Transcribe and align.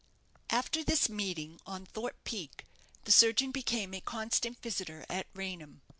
After 0.49 0.83
this 0.83 1.09
meeting 1.09 1.59
on 1.63 1.85
Thorpe 1.85 2.23
Peak, 2.23 2.65
the 3.03 3.11
surgeon 3.11 3.51
became 3.51 3.93
a 3.93 4.01
constant 4.01 4.59
visitor 4.59 5.05
at 5.11 5.27
Raynham. 5.35 5.83